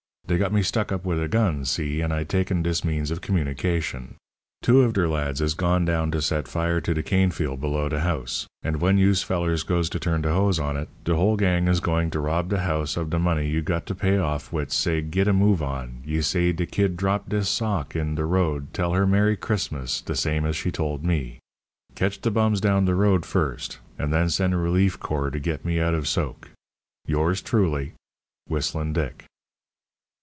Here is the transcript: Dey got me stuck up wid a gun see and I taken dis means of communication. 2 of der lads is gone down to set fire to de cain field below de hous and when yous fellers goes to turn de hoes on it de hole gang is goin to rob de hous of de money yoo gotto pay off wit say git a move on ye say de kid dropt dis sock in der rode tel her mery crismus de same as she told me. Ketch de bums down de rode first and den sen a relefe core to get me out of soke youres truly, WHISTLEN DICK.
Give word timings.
Dey 0.27 0.37
got 0.37 0.53
me 0.53 0.63
stuck 0.63 0.93
up 0.93 1.03
wid 1.03 1.19
a 1.19 1.27
gun 1.27 1.65
see 1.65 1.99
and 1.99 2.13
I 2.13 2.23
taken 2.23 2.63
dis 2.63 2.85
means 2.85 3.11
of 3.11 3.19
communication. 3.19 4.15
2 4.61 4.83
of 4.83 4.93
der 4.93 5.09
lads 5.09 5.41
is 5.41 5.53
gone 5.53 5.83
down 5.83 6.09
to 6.11 6.21
set 6.21 6.47
fire 6.47 6.79
to 6.79 6.93
de 6.93 7.03
cain 7.03 7.31
field 7.31 7.59
below 7.59 7.89
de 7.89 7.99
hous 7.99 8.47
and 8.63 8.79
when 8.79 8.97
yous 8.97 9.23
fellers 9.23 9.63
goes 9.63 9.89
to 9.89 9.99
turn 9.99 10.21
de 10.21 10.31
hoes 10.31 10.57
on 10.57 10.77
it 10.77 10.87
de 11.03 11.17
hole 11.17 11.35
gang 11.35 11.67
is 11.67 11.81
goin 11.81 12.09
to 12.11 12.21
rob 12.21 12.47
de 12.47 12.59
hous 12.59 12.95
of 12.95 13.09
de 13.09 13.19
money 13.19 13.45
yoo 13.49 13.61
gotto 13.61 13.93
pay 13.93 14.19
off 14.19 14.53
wit 14.53 14.71
say 14.71 15.01
git 15.01 15.27
a 15.27 15.33
move 15.33 15.61
on 15.61 16.01
ye 16.05 16.21
say 16.21 16.53
de 16.53 16.65
kid 16.65 16.95
dropt 16.95 17.27
dis 17.27 17.49
sock 17.49 17.93
in 17.93 18.15
der 18.15 18.23
rode 18.25 18.73
tel 18.73 18.93
her 18.93 19.05
mery 19.05 19.35
crismus 19.35 19.99
de 19.99 20.15
same 20.15 20.45
as 20.45 20.55
she 20.55 20.71
told 20.71 21.03
me. 21.03 21.39
Ketch 21.93 22.21
de 22.21 22.31
bums 22.31 22.61
down 22.61 22.85
de 22.85 22.95
rode 22.95 23.25
first 23.25 23.79
and 23.99 24.13
den 24.13 24.29
sen 24.29 24.53
a 24.53 24.55
relefe 24.55 24.97
core 24.97 25.29
to 25.29 25.39
get 25.41 25.65
me 25.65 25.81
out 25.81 25.93
of 25.93 26.07
soke 26.07 26.51
youres 27.05 27.41
truly, 27.41 27.95
WHISTLEN 28.47 28.93
DICK. 28.93 29.25